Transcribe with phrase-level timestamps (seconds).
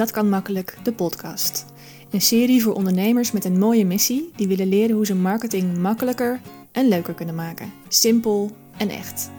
[0.00, 1.64] Dat kan makkelijk, de podcast.
[2.10, 6.40] Een serie voor ondernemers met een mooie missie die willen leren hoe ze marketing makkelijker
[6.72, 7.72] en leuker kunnen maken.
[7.88, 9.30] Simpel en echt.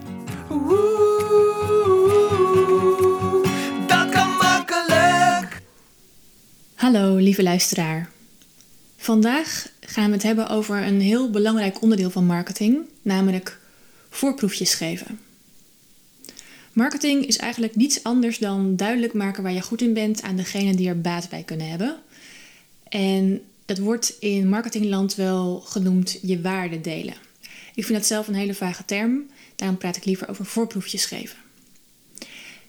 [3.88, 5.62] Dat kan makkelijk.
[6.76, 8.10] Hallo lieve luisteraar.
[8.98, 13.60] Vandaag gaan we het hebben over een heel belangrijk onderdeel van marketing, namelijk
[14.10, 15.20] voorproefjes geven.
[16.74, 20.76] Marketing is eigenlijk niets anders dan duidelijk maken waar je goed in bent aan degene
[20.76, 21.96] die er baat bij kunnen hebben.
[22.90, 27.14] En dat wordt in marketingland wel genoemd je waarde delen.
[27.76, 31.38] Ik vind dat zelf een hele vage term, daarom praat ik liever over voorproefjes geven.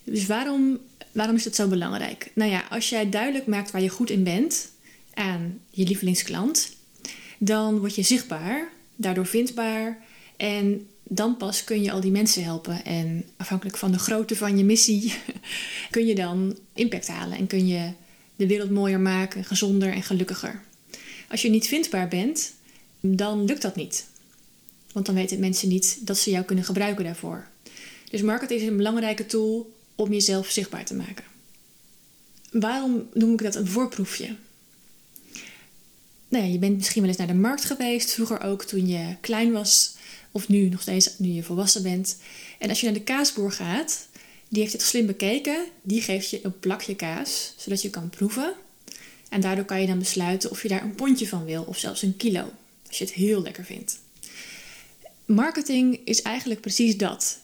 [0.05, 0.79] Dus waarom,
[1.13, 2.31] waarom is dat zo belangrijk?
[2.35, 4.71] Nou ja, als jij duidelijk maakt waar je goed in bent
[5.15, 6.77] aan je lievelingsklant,
[7.39, 9.99] dan word je zichtbaar, daardoor vindbaar
[10.37, 12.85] en dan pas kun je al die mensen helpen.
[12.85, 15.15] En afhankelijk van de grootte van je missie
[15.91, 17.93] kun je dan impact halen en kun je
[18.37, 20.63] de wereld mooier maken, gezonder en gelukkiger.
[21.29, 22.53] Als je niet vindbaar bent,
[23.01, 24.07] dan lukt dat niet.
[24.93, 27.47] Want dan weten mensen niet dat ze jou kunnen gebruiken daarvoor.
[28.11, 31.25] Dus marketing is een belangrijke tool om jezelf zichtbaar te maken.
[32.51, 34.37] Waarom noem ik dat een voorproefje?
[36.29, 39.17] Nou ja, je bent misschien wel eens naar de markt geweest, vroeger ook toen je
[39.21, 39.97] klein was.
[40.33, 42.17] Of nu nog steeds, nu je volwassen bent.
[42.59, 44.07] En als je naar de kaasboer gaat,
[44.49, 45.65] die heeft het slim bekeken.
[45.83, 48.55] Die geeft je een plakje kaas, zodat je kan proeven.
[49.29, 52.03] En daardoor kan je dan besluiten of je daar een pondje van wil, of zelfs
[52.03, 52.51] een kilo.
[52.89, 53.99] Als je het heel lekker vindt.
[55.25, 57.39] Marketing is eigenlijk precies dat.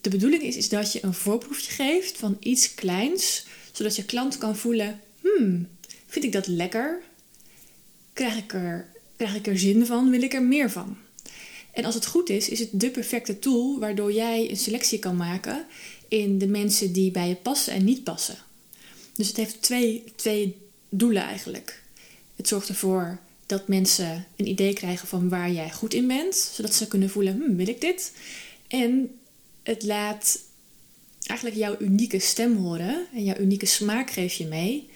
[0.00, 4.38] De bedoeling is, is dat je een voorproefje geeft van iets kleins, zodat je klant
[4.38, 5.68] kan voelen: hmm,
[6.06, 7.02] vind ik dat lekker?
[8.12, 10.10] Krijg ik er, krijg ik er zin van?
[10.10, 10.96] Wil ik er meer van?
[11.72, 15.16] En als het goed is, is het de perfecte tool waardoor jij een selectie kan
[15.16, 15.66] maken
[16.08, 18.38] in de mensen die bij je passen en niet passen.
[19.14, 20.56] Dus het heeft twee, twee
[20.88, 21.82] doelen eigenlijk.
[22.36, 26.74] Het zorgt ervoor dat mensen een idee krijgen van waar jij goed in bent, zodat
[26.74, 28.12] ze kunnen voelen: hm, wil ik dit?
[28.68, 29.18] En
[29.62, 30.38] het laat
[31.26, 34.88] eigenlijk jouw unieke stem horen en jouw unieke smaak geef je mee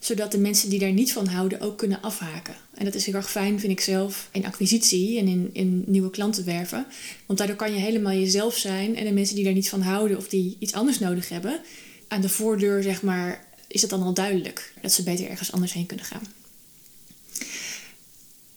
[0.00, 2.54] zodat de mensen die daar niet van houden ook kunnen afhaken.
[2.74, 6.10] En dat is heel erg fijn, vind ik zelf, in acquisitie en in, in nieuwe
[6.10, 6.86] klanten werven.
[7.26, 8.96] Want daardoor kan je helemaal jezelf zijn.
[8.96, 11.60] En de mensen die daar niet van houden of die iets anders nodig hebben,
[12.08, 15.72] aan de voordeur, zeg maar, is het dan al duidelijk dat ze beter ergens anders
[15.72, 16.22] heen kunnen gaan.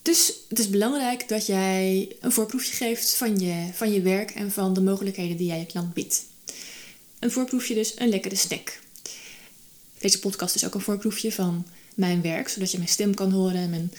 [0.02, 4.52] Dus het is belangrijk dat jij een voorproefje geeft van je, van je werk en
[4.52, 6.24] van de mogelijkheden die jij je klant biedt.
[7.18, 8.82] Een voorproefje dus een lekkere snack.
[10.04, 13.56] Deze podcast is ook een voorproefje van mijn werk, zodat je mijn stem kan horen
[13.56, 13.92] en mijn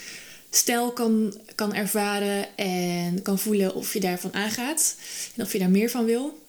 [0.50, 4.96] stijl kan, kan ervaren en kan voelen of je daarvan aangaat
[5.36, 6.44] en of je daar meer van wil.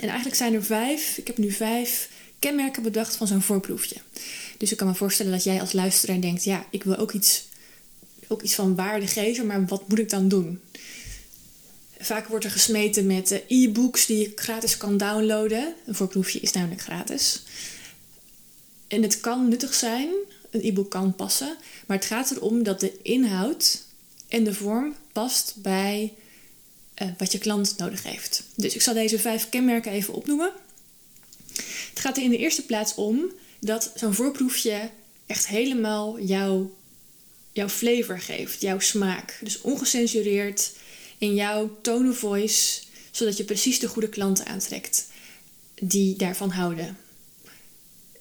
[0.00, 3.96] En eigenlijk zijn er vijf, ik heb nu vijf kenmerken bedacht van zo'n voorproefje.
[4.58, 7.44] Dus ik kan me voorstellen dat jij als luisteraar denkt: ja, ik wil ook iets,
[8.28, 10.60] ook iets van waarde geven, maar wat moet ik dan doen?
[11.98, 15.74] Vaak wordt er gesmeten met e-books die je gratis kan downloaden.
[15.86, 17.42] Een voorproefje is namelijk gratis.
[18.92, 20.08] En het kan nuttig zijn,
[20.50, 23.82] een e-book kan passen, maar het gaat erom dat de inhoud
[24.28, 26.12] en de vorm past bij
[27.02, 28.42] uh, wat je klant nodig heeft.
[28.54, 30.52] Dus ik zal deze vijf kenmerken even opnoemen.
[31.90, 34.90] Het gaat er in de eerste plaats om dat zo'n voorproefje
[35.26, 36.74] echt helemaal jouw,
[37.52, 39.38] jouw flavor geeft, jouw smaak.
[39.42, 40.72] Dus ongecensureerd
[41.18, 45.06] in jouw tone of voice, zodat je precies de goede klanten aantrekt
[45.74, 46.96] die daarvan houden.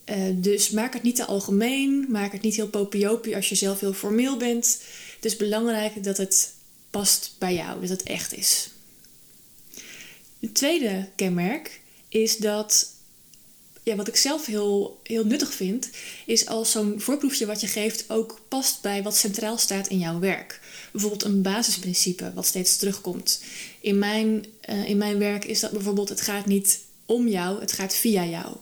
[0.05, 3.79] Uh, dus maak het niet te algemeen, maak het niet heel popiopie als je zelf
[3.79, 4.81] heel formeel bent.
[5.15, 6.53] Het is belangrijk dat het
[6.89, 8.69] past bij jou, dat het echt is.
[10.39, 12.91] Het tweede kenmerk is dat,
[13.83, 15.89] ja, wat ik zelf heel, heel nuttig vind,
[16.25, 20.19] is als zo'n voorproefje wat je geeft ook past bij wat centraal staat in jouw
[20.19, 20.59] werk.
[20.91, 23.43] Bijvoorbeeld een basisprincipe wat steeds terugkomt.
[23.81, 27.71] In mijn, uh, in mijn werk is dat bijvoorbeeld: het gaat niet om jou, het
[27.71, 28.55] gaat via jou.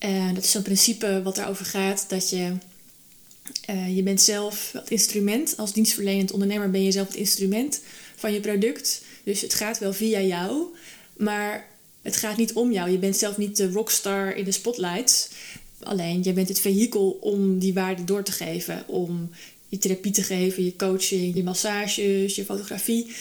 [0.00, 2.52] Uh, dat is zo'n principe wat erover gaat dat je,
[3.70, 7.80] uh, je bent zelf het instrument, als dienstverlenend ondernemer ben je zelf het instrument
[8.16, 9.02] van je product.
[9.24, 10.64] Dus het gaat wel via jou,
[11.16, 11.68] maar
[12.02, 12.90] het gaat niet om jou.
[12.90, 15.28] Je bent zelf niet de rockstar in de spotlights.
[15.82, 18.84] Alleen, je bent het vehikel om die waarde door te geven.
[18.86, 19.30] Om
[19.68, 23.14] je therapie te geven, je coaching, je massages, je fotografie.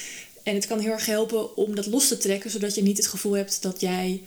[0.44, 3.08] En het kan heel erg helpen om dat los te trekken, zodat je niet het
[3.08, 4.22] gevoel hebt dat jij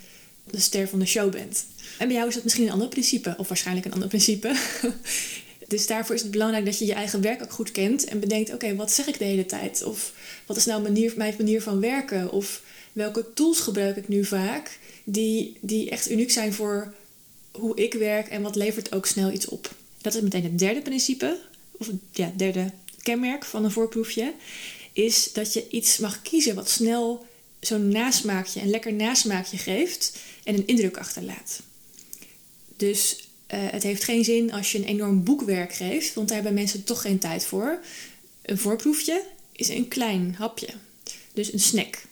[0.52, 1.64] de ster van de show bent.
[1.98, 4.56] En bij jou is dat misschien een ander principe, of waarschijnlijk een ander principe.
[5.68, 8.52] dus daarvoor is het belangrijk dat je je eigen werk ook goed kent en bedenkt:
[8.52, 9.82] oké, wat zeg ik de hele tijd?
[9.82, 10.12] Of
[10.46, 12.32] wat is nou manier, mijn manier van werken?
[12.32, 12.62] Of
[12.92, 16.94] welke tools gebruik ik nu vaak die, die echt uniek zijn voor,
[17.50, 19.74] hoe ik werk en wat levert ook snel iets op.
[20.00, 21.38] Dat is meteen het derde principe,
[21.72, 22.70] of ja, derde
[23.02, 24.32] kenmerk van een voorproefje,
[24.92, 27.26] is dat je iets mag kiezen wat snel
[27.60, 30.18] zo'n nasmaakje, een lekker nasmaakje geeft
[30.48, 31.62] en een indruk achterlaat.
[32.76, 33.16] Dus
[33.54, 36.84] uh, het heeft geen zin als je een enorm boekwerk geeft, want daar hebben mensen
[36.84, 37.80] toch geen tijd voor.
[38.42, 40.68] Een voorproefje is een klein hapje,
[41.32, 42.02] dus een snack.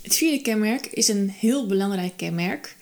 [0.00, 2.76] Het vierde kenmerk is een heel belangrijk kenmerk.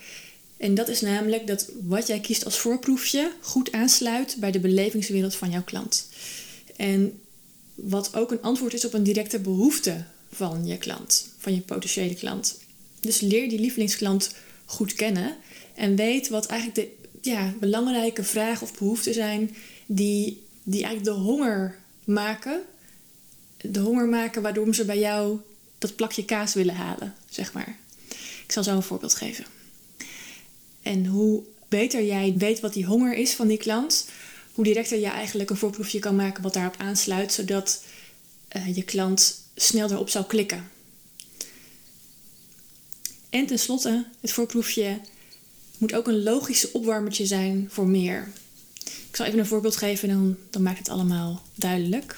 [0.57, 5.35] En dat is namelijk dat wat jij kiest als voorproefje goed aansluit bij de belevingswereld
[5.35, 6.09] van jouw klant.
[6.77, 7.21] En
[7.75, 12.15] wat ook een antwoord is op een directe behoefte van je klant, van je potentiële
[12.15, 12.59] klant.
[13.01, 15.37] Dus leer die lievelingsklant goed kennen
[15.75, 19.57] en weet wat eigenlijk de ja, belangrijke vragen of behoeften zijn
[19.87, 22.63] die, die eigenlijk de honger maken.
[23.57, 25.39] De honger maken waardoor ze bij jou
[25.79, 27.77] dat plakje kaas willen halen, zeg maar.
[28.45, 29.45] Ik zal zo een voorbeeld geven.
[30.83, 34.09] En hoe beter jij weet wat die honger is van die klant,
[34.53, 37.85] hoe directer je eigenlijk een voorproefje kan maken wat daarop aansluit, zodat
[38.57, 40.71] uh, je klant snel erop zou klikken.
[43.31, 45.01] En tenslotte, het voorproefje
[45.79, 48.29] moet ook een logische opwarmertje zijn voor meer.
[48.85, 52.17] Ik zal even een voorbeeld geven en dan, dan maakt het allemaal duidelijk.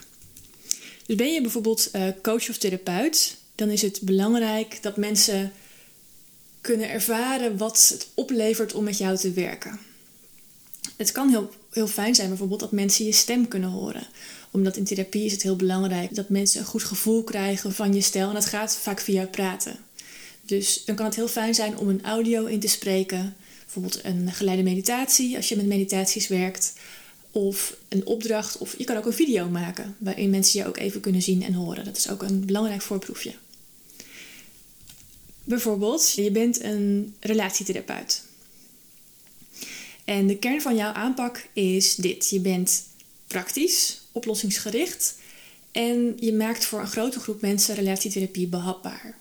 [1.06, 5.52] Dus ben je bijvoorbeeld uh, coach of therapeut, dan is het belangrijk dat mensen
[6.60, 9.80] kunnen ervaren wat het oplevert om met jou te werken.
[10.96, 14.06] Het kan heel, heel fijn zijn bijvoorbeeld dat mensen je stem kunnen horen.
[14.50, 18.00] Omdat in therapie is het heel belangrijk dat mensen een goed gevoel krijgen van je
[18.00, 18.28] stijl.
[18.28, 19.76] En dat gaat vaak via praten.
[20.42, 23.36] Dus dan kan het heel fijn zijn om een audio in te spreken.
[23.62, 26.72] Bijvoorbeeld een geleide meditatie als je met meditaties werkt.
[27.30, 28.58] Of een opdracht.
[28.58, 31.52] Of je kan ook een video maken waarin mensen je ook even kunnen zien en
[31.52, 31.84] horen.
[31.84, 33.32] Dat is ook een belangrijk voorproefje.
[35.44, 38.22] Bijvoorbeeld, je bent een relatietherapeut.
[40.04, 42.30] En de kern van jouw aanpak is dit.
[42.30, 42.84] Je bent
[43.26, 45.14] praktisch, oplossingsgericht
[45.72, 49.20] en je maakt voor een grote groep mensen relatietherapie behapbaar.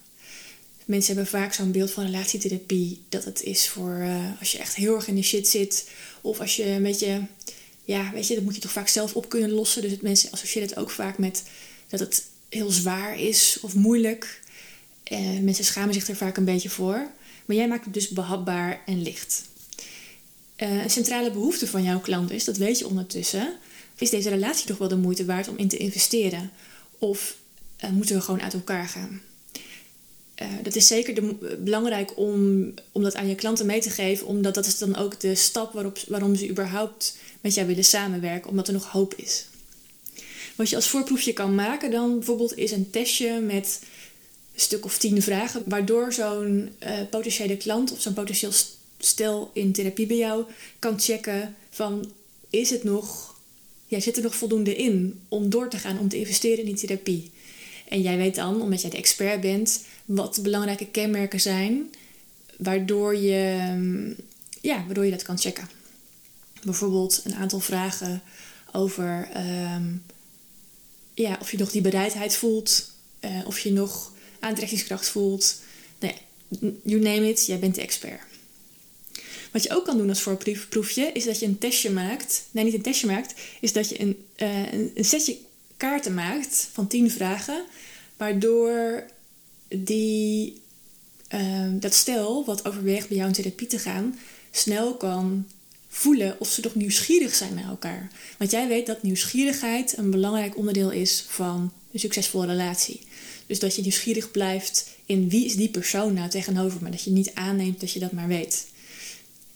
[0.91, 4.75] Mensen hebben vaak zo'n beeld van relatietherapie dat het is voor uh, als je echt
[4.75, 5.89] heel erg in de shit zit
[6.21, 7.25] of als je een beetje,
[7.83, 9.81] ja, weet je, dat moet je toch vaak zelf op kunnen lossen.
[9.81, 11.43] Dus het, mensen associëren het ook vaak met
[11.87, 14.41] dat het heel zwaar is of moeilijk.
[15.41, 17.11] Mensen schamen zich er vaak een beetje voor.
[17.45, 19.43] Maar jij maakt het dus behapbaar en licht.
[20.57, 23.55] Uh, een centrale behoefte van jouw klant is, dat weet je ondertussen,
[23.97, 26.51] is deze relatie toch wel de moeite waard om in te investeren?
[26.97, 27.35] Of
[27.83, 29.21] uh, moeten we gewoon uit elkaar gaan?
[30.41, 34.53] Uh, dat is zeker belangrijk om, om dat aan je klanten mee te geven, omdat
[34.53, 38.67] dat is dan ook de stap waarop, waarom ze überhaupt met jou willen samenwerken, omdat
[38.67, 39.45] er nog hoop is.
[40.55, 43.79] Wat je als voorproefje kan maken dan bijvoorbeeld is een testje met
[44.53, 46.69] een stuk of tien vragen, waardoor zo'n
[47.09, 48.51] potentiële klant of zo'n potentieel
[48.97, 50.43] stel in therapie bij jou
[50.79, 52.11] kan checken van
[52.49, 53.35] is het nog,
[53.87, 56.75] ja, zit er nog voldoende in om door te gaan, om te investeren in die
[56.75, 57.31] therapie.
[57.87, 59.83] En jij weet dan, omdat jij de expert bent,
[60.15, 61.89] wat belangrijke kenmerken zijn
[62.57, 63.69] waardoor je,
[64.61, 65.69] ja, waardoor je dat kan checken.
[66.63, 68.21] Bijvoorbeeld een aantal vragen
[68.71, 69.83] over ehm,
[71.13, 72.91] ja, of je nog die bereidheid voelt,
[73.21, 75.59] uh, of je nog aantrekkingskracht voelt.
[75.99, 76.15] Nee,
[76.83, 78.21] you name it, jij bent de expert.
[79.51, 82.43] Wat je ook kan doen als voorproefje, is dat je een testje maakt.
[82.51, 83.33] Nee, niet een testje maakt.
[83.61, 85.37] Is dat je een, uh, een setje
[85.77, 87.65] kaarten maakt van tien vragen.
[88.17, 89.03] Waardoor
[89.75, 90.61] die,
[91.33, 94.19] uh, dat stel wat overweegt bij jou in therapie te gaan,
[94.51, 95.45] snel kan
[95.87, 98.11] voelen of ze toch nieuwsgierig zijn naar elkaar.
[98.37, 103.01] Want jij weet dat nieuwsgierigheid een belangrijk onderdeel is van een succesvolle relatie.
[103.47, 106.89] Dus dat je nieuwsgierig blijft in wie is die persoon nou tegenover me.
[106.89, 108.67] Dat je niet aanneemt dat je dat maar weet.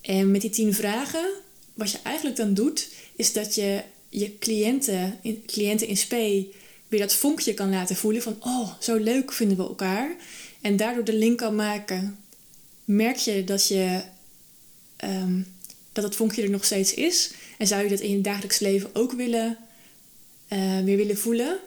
[0.01, 1.29] En met die tien vragen,
[1.73, 6.47] wat je eigenlijk dan doet, is dat je je cliënten, cliënten in spe
[6.87, 10.15] weer dat vonkje kan laten voelen van, oh, zo leuk vinden we elkaar.
[10.61, 12.17] En daardoor de link kan maken.
[12.85, 14.01] Merk je dat je
[15.03, 15.47] um,
[15.91, 17.31] dat het vonkje er nog steeds is?
[17.57, 19.57] En zou je dat in je dagelijks leven ook willen,
[20.49, 21.57] uh, weer willen voelen?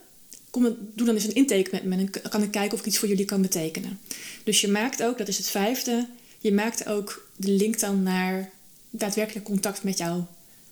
[0.50, 0.62] Kom,
[0.94, 3.08] doe dan eens een intake met me dan kan ik kijken of ik iets voor
[3.08, 4.00] jullie kan betekenen.
[4.44, 6.06] Dus je maakt ook, dat is het vijfde,
[6.38, 8.50] je maakt ook de link dan naar
[8.90, 10.22] daadwerkelijk contact met jou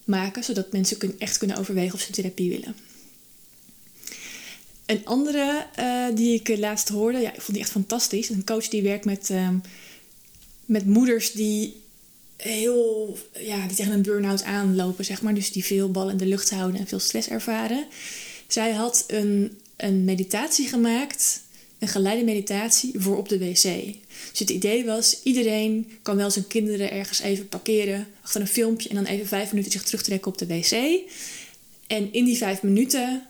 [0.04, 2.76] maken, zodat mensen echt kunnen overwegen of ze therapie willen.
[4.86, 8.28] Een andere uh, die ik laatst hoorde, ja, ik vond die echt fantastisch.
[8.28, 9.48] Een coach die werkt met, uh,
[10.64, 11.80] met moeders die
[12.36, 15.34] heel, ja, die tegen een burn-out aanlopen, zeg maar.
[15.34, 17.86] Dus die veel ballen in de lucht houden en veel stress ervaren.
[18.46, 21.44] Zij had een, een meditatie gemaakt
[21.78, 23.62] een geleide meditatie voor op de wc.
[24.30, 28.88] Dus het idee was, iedereen kan wel zijn kinderen ergens even parkeren achter een filmpje
[28.88, 31.00] en dan even vijf minuten zich terugtrekken op de wc.
[31.86, 33.22] En in die vijf minuten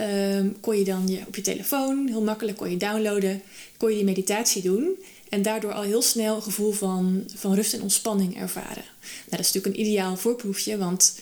[0.00, 3.42] ehm, kon je dan je, op je telefoon, heel makkelijk kon je downloaden,
[3.76, 4.98] kon je die meditatie doen.
[5.28, 8.84] En daardoor al heel snel een gevoel van, van rust en ontspanning ervaren.
[9.00, 11.20] Nou, dat is natuurlijk een ideaal voorproefje, want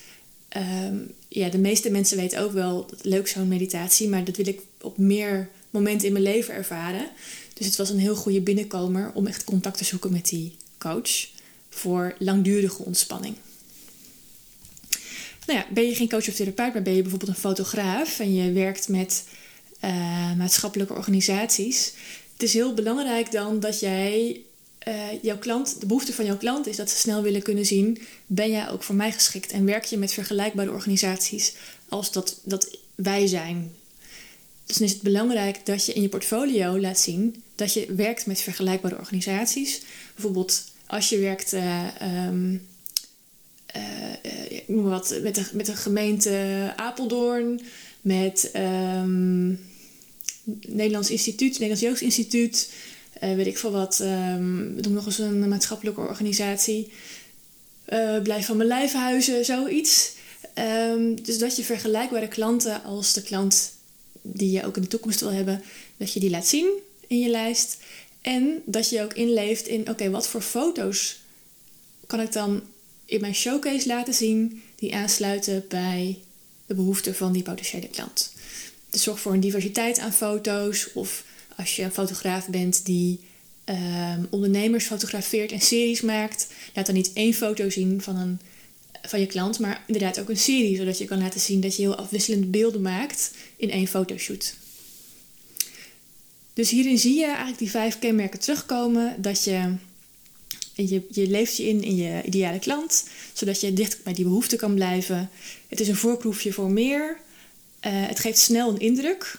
[0.48, 0.96] ehm,
[1.28, 4.98] ja, de meeste mensen weten ook wel, leuk zo'n meditatie, maar dat wil ik op
[4.98, 7.08] meer momenten in mijn leven ervaren.
[7.54, 11.28] Dus het was een heel goede binnenkomer om echt contact te zoeken met die coach
[11.68, 13.34] voor langdurige ontspanning.
[15.48, 18.34] Nou ja, ben je geen coach of therapeut, maar ben je bijvoorbeeld een fotograaf en
[18.34, 19.24] je werkt met
[19.84, 21.92] uh, maatschappelijke organisaties.
[22.32, 24.40] Het is heel belangrijk dan dat jij
[24.88, 27.98] uh, jouw klant, de behoefte van jouw klant is dat ze snel willen kunnen zien:
[28.26, 29.52] ben jij ook voor mij geschikt?
[29.52, 31.54] En werk je met vergelijkbare organisaties
[31.88, 33.72] als dat, dat wij zijn?
[34.66, 38.26] Dus dan is het belangrijk dat je in je portfolio laat zien dat je werkt
[38.26, 39.82] met vergelijkbare organisaties.
[40.14, 42.60] Bijvoorbeeld als je werkt um, uh,
[44.48, 47.60] ik noem wat, met, de, met de gemeente Apeldoorn,
[48.00, 49.60] met um,
[50.66, 52.72] Nederlands Instituut, Nederlands Jeugdinstituut,
[53.22, 54.00] uh, weet ik veel wat.
[54.00, 56.92] Um, nog eens een maatschappelijke organisatie.
[58.22, 60.12] Blijf van mijn lijfhuizen, zoiets.
[60.90, 63.72] Um, dus dat je vergelijkbare klanten als de klant
[64.22, 65.62] die je ook in de toekomst wil hebben,
[65.96, 66.68] dat je die laat zien
[67.06, 67.76] in je lijst.
[68.20, 71.18] En dat je ook inleeft in, oké, wat voor foto's
[72.06, 72.62] kan ik dan
[73.08, 76.18] in mijn showcase laten zien die aansluiten bij
[76.66, 78.32] de behoeften van die potentiële klant.
[78.90, 80.92] Dus zorg voor een diversiteit aan foto's.
[80.92, 81.24] Of
[81.56, 83.20] als je een fotograaf bent die
[83.64, 88.40] um, ondernemers fotografeert en series maakt, laat dan niet één foto zien van, een,
[89.02, 91.82] van je klant, maar inderdaad ook een serie, zodat je kan laten zien dat je
[91.82, 94.54] heel afwisselende beelden maakt in één fotoshoot.
[96.52, 99.22] Dus hierin zie je eigenlijk die vijf kenmerken terugkomen.
[99.22, 99.74] Dat je,
[100.86, 104.56] je, je leeft je in in je ideale klant, zodat je dicht bij die behoefte
[104.56, 105.30] kan blijven.
[105.68, 107.16] Het is een voorproefje voor meer.
[107.86, 109.38] Uh, het geeft snel een indruk.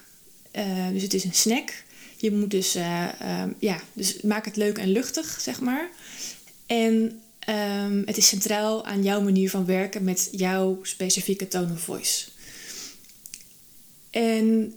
[0.56, 1.84] Uh, dus het is een snack.
[2.18, 3.08] Je moet dus, uh,
[3.42, 5.90] um, ja, dus maak het leuk en luchtig, zeg maar.
[6.66, 11.82] En um, het is centraal aan jouw manier van werken met jouw specifieke tone of
[11.82, 12.26] voice.
[14.10, 14.74] En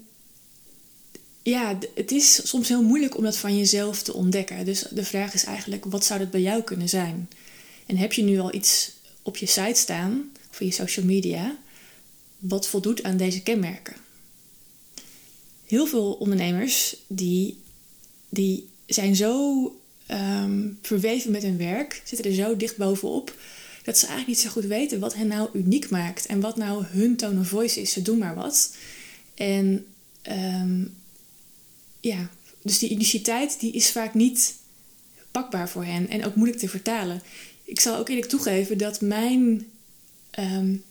[1.42, 4.64] ja, het is soms heel moeilijk om dat van jezelf te ontdekken.
[4.64, 7.28] Dus de vraag is eigenlijk, wat zou dat bij jou kunnen zijn?
[7.86, 11.58] En heb je nu al iets op je site staan, of je social media,
[12.38, 13.96] wat voldoet aan deze kenmerken?
[15.66, 17.58] Heel veel ondernemers die,
[18.28, 19.64] die zijn zo
[20.10, 23.34] um, verweven met hun werk, zitten er zo dicht bovenop,
[23.84, 26.84] dat ze eigenlijk niet zo goed weten wat hen nou uniek maakt en wat nou
[26.84, 27.92] hun tone of voice is.
[27.92, 28.76] Ze doen maar wat.
[29.34, 29.86] En
[30.28, 30.94] um,
[32.02, 32.30] ja,
[32.62, 34.54] dus die uniciteit die is vaak niet
[35.30, 37.22] pakbaar voor hen en ook moeilijk te vertalen.
[37.64, 39.70] Ik zal ook eerlijk toegeven dat mijn
[40.38, 40.84] um,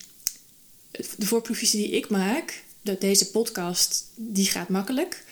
[0.92, 5.24] de voorproefjes die ik maak, dat deze podcast, die gaat makkelijk.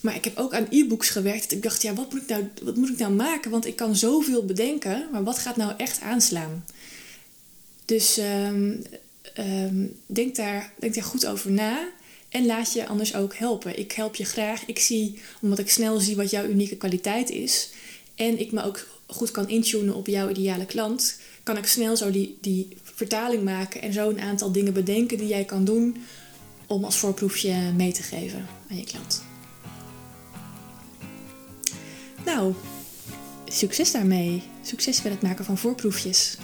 [0.00, 1.52] Maar ik heb ook aan e-books gewerkt.
[1.52, 3.50] Ik dacht, ja, wat moet ik, nou, wat moet ik nou maken?
[3.50, 6.64] Want ik kan zoveel bedenken, maar wat gaat nou echt aanslaan?
[7.84, 8.82] Dus um,
[9.38, 11.88] um, denk, daar, denk daar goed over na.
[12.32, 13.78] En laat je anders ook helpen.
[13.78, 14.66] Ik help je graag.
[14.66, 17.70] Ik zie, omdat ik snel zie wat jouw unieke kwaliteit is.
[18.14, 21.18] En ik me ook goed kan intunen op jouw ideale klant.
[21.42, 25.26] Kan ik snel zo die, die vertaling maken en zo een aantal dingen bedenken die
[25.26, 25.96] jij kan doen
[26.66, 29.22] om als voorproefje mee te geven aan je klant.
[32.24, 32.54] Nou,
[33.48, 34.42] succes daarmee.
[34.62, 36.36] Succes met het maken van voorproefjes.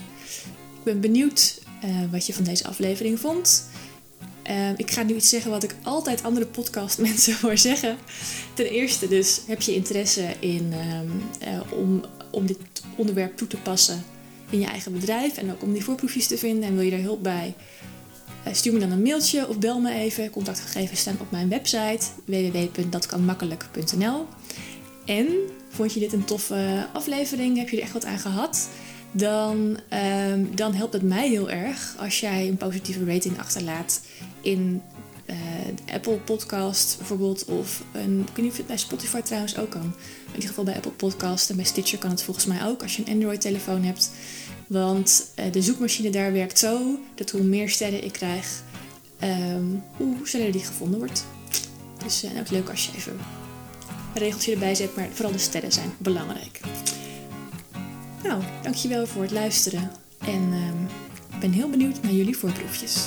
[0.78, 3.64] Ik ben benieuwd uh, wat je van deze aflevering vond.
[4.48, 7.96] Uh, ik ga nu iets zeggen wat ik altijd andere podcast mensen hoor zeggen.
[8.54, 12.58] Ten eerste dus heb je interesse in um, uh, om, om dit
[12.96, 14.04] onderwerp toe te passen
[14.50, 17.00] in je eigen bedrijf en ook om die voorproefjes te vinden en wil je daar
[17.00, 17.54] hulp bij.
[18.46, 20.30] Uh, stuur me dan een mailtje of bel me even.
[20.30, 24.26] Contactgegevens staan op mijn website www.datkanmakkelijk.nl.
[25.04, 25.26] En
[25.68, 27.58] vond je dit een toffe aflevering?
[27.58, 28.68] Heb je er echt wat aan gehad?
[29.12, 29.78] Dan,
[30.30, 34.00] um, dan helpt het mij heel erg als jij een positieve rating achterlaat
[34.40, 34.82] in
[35.30, 37.44] uh, Apple Podcast bijvoorbeeld.
[37.44, 39.94] Of een, het bij Spotify trouwens ook kan.
[40.26, 42.96] In ieder geval bij Apple Podcast en bij Stitcher kan het volgens mij ook als
[42.96, 44.10] je een Android telefoon hebt.
[44.66, 48.62] Want uh, de zoekmachine daar werkt zo dat hoe meer sterren ik krijg,
[49.22, 51.24] um, hoe sneller die gevonden wordt.
[52.04, 53.12] Dus uh, ook leuk als je even
[54.14, 56.60] een regeltje erbij zet, maar vooral de sterren zijn belangrijk.
[58.22, 60.86] Nou, dankjewel voor het luisteren en um,
[61.32, 63.06] ik ben heel benieuwd naar jullie voorproefjes.